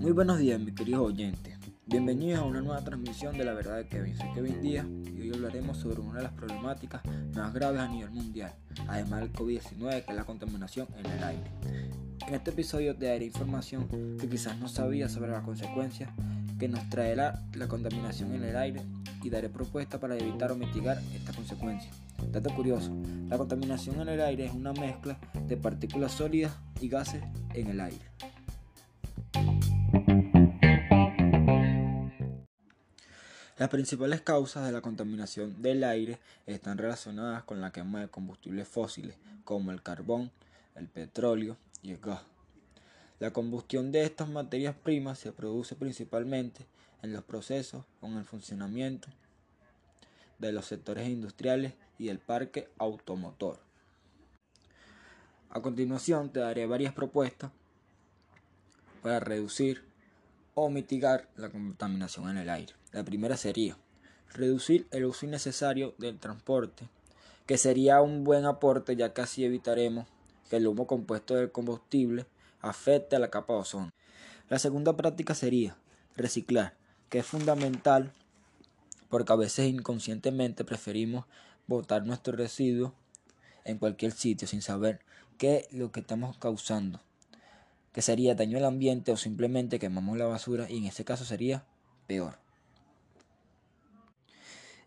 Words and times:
Muy 0.00 0.12
buenos 0.12 0.38
días, 0.38 0.60
mis 0.60 0.76
queridos 0.76 1.08
oyentes. 1.08 1.58
Bienvenidos 1.86 2.38
a 2.38 2.44
una 2.44 2.60
nueva 2.60 2.84
transmisión 2.84 3.36
de 3.36 3.44
La 3.44 3.52
Verdad 3.52 3.78
de 3.78 3.88
Kevin. 3.88 4.16
Soy 4.16 4.32
Kevin 4.32 4.62
Díaz 4.62 4.86
y 4.86 5.22
hoy 5.22 5.32
hablaremos 5.34 5.76
sobre 5.78 6.02
una 6.02 6.18
de 6.18 6.22
las 6.22 6.32
problemáticas 6.34 7.02
más 7.34 7.52
graves 7.52 7.80
a 7.80 7.88
nivel 7.88 8.10
mundial, 8.10 8.54
además 8.86 9.22
del 9.22 9.32
COVID-19, 9.32 10.04
que 10.04 10.12
es 10.12 10.16
la 10.16 10.24
contaminación 10.24 10.86
en 10.96 11.06
el 11.06 11.24
aire. 11.24 11.50
En 12.28 12.34
este 12.34 12.50
episodio 12.50 12.94
te 12.94 13.06
daré 13.06 13.24
información 13.24 13.88
que 14.20 14.28
quizás 14.28 14.56
no 14.56 14.68
sabías 14.68 15.10
sobre 15.10 15.32
las 15.32 15.42
consecuencias 15.42 16.10
que 16.60 16.68
nos 16.68 16.88
traerá 16.90 17.42
la 17.54 17.66
contaminación 17.66 18.34
en 18.34 18.44
el 18.44 18.56
aire 18.56 18.82
y 19.24 19.30
daré 19.30 19.48
propuestas 19.48 19.98
para 19.98 20.16
evitar 20.16 20.52
o 20.52 20.56
mitigar 20.56 21.02
estas 21.12 21.34
consecuencias. 21.34 21.92
Dato 22.28 22.54
curioso, 22.54 22.90
la 23.28 23.38
contaminación 23.38 24.00
en 24.00 24.08
el 24.08 24.20
aire 24.20 24.46
es 24.46 24.52
una 24.52 24.72
mezcla 24.72 25.18
de 25.46 25.56
partículas 25.56 26.12
sólidas 26.12 26.52
y 26.80 26.88
gases 26.88 27.22
en 27.54 27.68
el 27.68 27.80
aire. 27.80 28.04
Las 33.58 33.68
principales 33.68 34.22
causas 34.22 34.64
de 34.64 34.72
la 34.72 34.80
contaminación 34.80 35.60
del 35.60 35.84
aire 35.84 36.18
están 36.46 36.78
relacionadas 36.78 37.42
con 37.44 37.60
la 37.60 37.72
quema 37.72 38.00
de 38.00 38.08
combustibles 38.08 38.66
fósiles 38.66 39.16
como 39.44 39.70
el 39.70 39.82
carbón, 39.82 40.30
el 40.76 40.88
petróleo 40.88 41.58
y 41.82 41.90
el 41.90 41.98
gas. 41.98 42.22
La 43.18 43.32
combustión 43.32 43.92
de 43.92 44.04
estas 44.04 44.30
materias 44.30 44.74
primas 44.74 45.18
se 45.18 45.32
produce 45.32 45.74
principalmente 45.74 46.64
en 47.02 47.12
los 47.12 47.22
procesos 47.22 47.84
con 48.00 48.16
el 48.16 48.24
funcionamiento 48.24 49.08
de 50.40 50.52
los 50.52 50.66
sectores 50.66 51.08
industriales 51.08 51.74
y 51.98 52.08
el 52.08 52.18
parque 52.18 52.68
automotor. 52.78 53.60
A 55.50 55.60
continuación 55.60 56.30
te 56.30 56.40
daré 56.40 56.66
varias 56.66 56.94
propuestas 56.94 57.50
para 59.02 59.20
reducir 59.20 59.84
o 60.54 60.70
mitigar 60.70 61.28
la 61.36 61.50
contaminación 61.50 62.30
en 62.30 62.38
el 62.38 62.48
aire. 62.48 62.74
La 62.92 63.04
primera 63.04 63.36
sería 63.36 63.76
reducir 64.32 64.86
el 64.90 65.04
uso 65.04 65.26
innecesario 65.26 65.94
del 65.98 66.18
transporte, 66.18 66.88
que 67.46 67.58
sería 67.58 68.00
un 68.00 68.24
buen 68.24 68.46
aporte 68.46 68.96
ya 68.96 69.12
que 69.12 69.22
así 69.22 69.44
evitaremos 69.44 70.06
que 70.48 70.56
el 70.56 70.66
humo 70.66 70.86
compuesto 70.86 71.34
del 71.34 71.52
combustible 71.52 72.26
afecte 72.60 73.16
a 73.16 73.18
la 73.18 73.30
capa 73.30 73.54
de 73.54 73.60
ozono. 73.60 73.92
La 74.48 74.58
segunda 74.58 74.96
práctica 74.96 75.34
sería 75.34 75.76
reciclar, 76.16 76.74
que 77.08 77.20
es 77.20 77.26
fundamental 77.26 78.12
porque 79.10 79.32
a 79.32 79.36
veces 79.36 79.68
inconscientemente 79.68 80.64
preferimos 80.64 81.26
botar 81.66 82.06
nuestros 82.06 82.36
residuos 82.36 82.92
en 83.64 83.78
cualquier 83.78 84.12
sitio 84.12 84.48
sin 84.48 84.62
saber 84.62 85.00
qué 85.36 85.68
es 85.68 85.72
lo 85.72 85.92
que 85.92 86.00
estamos 86.00 86.38
causando, 86.38 87.00
que 87.92 88.02
sería 88.02 88.34
daño 88.34 88.56
al 88.56 88.64
ambiente 88.64 89.12
o 89.12 89.16
simplemente 89.16 89.78
quemamos 89.78 90.16
la 90.16 90.26
basura 90.26 90.70
y 90.70 90.78
en 90.78 90.84
ese 90.86 91.04
caso 91.04 91.24
sería 91.24 91.64
peor. 92.06 92.38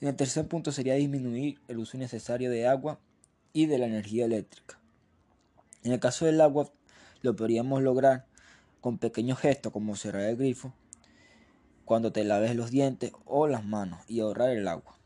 En 0.00 0.08
el 0.08 0.16
tercer 0.16 0.48
punto 0.48 0.72
sería 0.72 0.94
disminuir 0.94 1.60
el 1.68 1.78
uso 1.78 1.96
innecesario 1.96 2.50
de 2.50 2.66
agua 2.66 2.98
y 3.52 3.66
de 3.66 3.78
la 3.78 3.86
energía 3.86 4.24
eléctrica. 4.24 4.78
En 5.82 5.92
el 5.92 6.00
caso 6.00 6.26
del 6.26 6.40
agua 6.40 6.70
lo 7.22 7.36
podríamos 7.36 7.82
lograr 7.82 8.26
con 8.80 8.98
pequeños 8.98 9.38
gestos 9.38 9.72
como 9.72 9.94
cerrar 9.96 10.22
el 10.22 10.36
grifo 10.36 10.72
cuando 11.84 12.12
te 12.12 12.24
laves 12.24 12.54
los 12.56 12.70
dientes 12.70 13.12
o 13.24 13.46
las 13.48 13.64
manos 13.64 14.00
y 14.08 14.20
ahorrar 14.20 14.50
el 14.50 14.68
agua. 14.68 14.96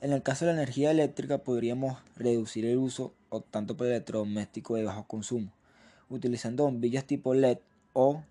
En 0.00 0.12
el 0.12 0.22
caso 0.22 0.44
de 0.44 0.52
la 0.52 0.62
energía 0.62 0.92
eléctrica 0.92 1.38
podríamos 1.38 1.98
reducir 2.16 2.64
el 2.66 2.78
uso 2.78 3.14
tanto 3.50 3.76
por 3.76 3.88
electrodoméstico 3.88 4.76
de 4.76 4.84
bajo 4.84 5.06
consumo, 5.06 5.52
utilizando 6.08 6.64
bombillas 6.64 7.04
tipo 7.04 7.34
LED 7.34 7.58
o 7.92 8.22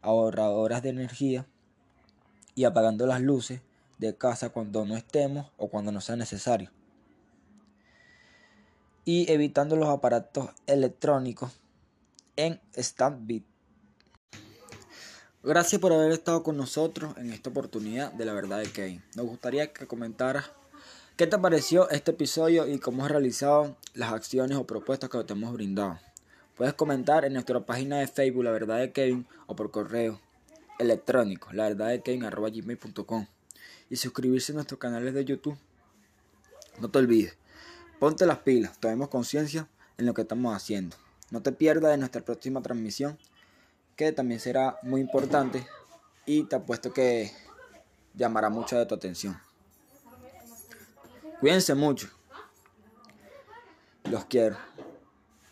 ahorradoras 0.00 0.82
de 0.82 0.88
energía 0.88 1.46
y 2.54 2.64
apagando 2.64 3.06
las 3.06 3.20
luces 3.20 3.60
de 3.98 4.16
casa 4.16 4.50
cuando 4.50 4.84
no 4.84 4.96
estemos 4.96 5.50
o 5.58 5.68
cuando 5.68 5.92
no 5.92 6.00
sea 6.00 6.16
necesario. 6.16 6.70
Y 9.04 9.30
evitando 9.30 9.76
los 9.76 9.88
aparatos 9.88 10.50
electrónicos 10.66 11.52
en 12.36 12.60
stand 12.74 13.26
Gracias 15.44 15.80
por 15.80 15.92
haber 15.92 16.12
estado 16.12 16.44
con 16.44 16.56
nosotros 16.56 17.16
en 17.16 17.32
esta 17.32 17.50
oportunidad 17.50 18.12
de 18.12 18.24
la 18.24 18.32
verdad 18.32 18.60
de 18.60 18.70
Kevin. 18.70 19.02
Nos 19.16 19.26
gustaría 19.26 19.72
que 19.72 19.88
comentaras 19.88 20.52
qué 21.16 21.26
te 21.26 21.36
pareció 21.36 21.90
este 21.90 22.12
episodio 22.12 22.68
y 22.68 22.78
cómo 22.78 23.04
has 23.04 23.10
realizado 23.10 23.76
las 23.92 24.12
acciones 24.12 24.56
o 24.56 24.68
propuestas 24.68 25.10
que 25.10 25.24
te 25.24 25.32
hemos 25.32 25.52
brindado. 25.52 25.98
Puedes 26.56 26.74
comentar 26.74 27.24
en 27.24 27.32
nuestra 27.32 27.58
página 27.58 27.98
de 27.98 28.06
Facebook 28.06 28.44
La 28.44 28.52
Verdad 28.52 28.78
de 28.78 28.92
Kevin 28.92 29.26
o 29.48 29.56
por 29.56 29.72
correo 29.72 30.20
electrónico 30.78 31.52
la 31.52 31.64
verdad 31.64 31.88
de 31.88 32.02
Kevin 32.02 32.30
gmail.com 32.30 33.26
y 33.90 33.96
suscribirse 33.96 34.52
a 34.52 34.54
nuestros 34.54 34.78
canales 34.78 35.12
de 35.12 35.24
YouTube. 35.24 35.58
No 36.78 36.88
te 36.88 37.00
olvides, 37.00 37.36
ponte 37.98 38.26
las 38.26 38.38
pilas, 38.38 38.78
tomemos 38.78 39.08
conciencia 39.08 39.66
en 39.98 40.06
lo 40.06 40.14
que 40.14 40.22
estamos 40.22 40.54
haciendo. 40.54 40.96
No 41.32 41.42
te 41.42 41.50
pierdas 41.50 41.90
de 41.90 41.98
nuestra 41.98 42.22
próxima 42.22 42.62
transmisión 42.62 43.18
también 44.10 44.40
será 44.40 44.78
muy 44.82 45.00
importante 45.00 45.64
y 46.26 46.42
te 46.44 46.56
apuesto 46.56 46.92
que 46.92 47.30
llamará 48.14 48.48
mucho 48.48 48.76
de 48.76 48.86
tu 48.86 48.96
atención. 48.96 49.40
Cuídense 51.38 51.76
mucho. 51.76 52.08
Los 54.10 54.24
quiero. 54.24 54.56